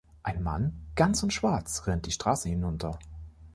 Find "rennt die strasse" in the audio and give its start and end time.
1.85-2.49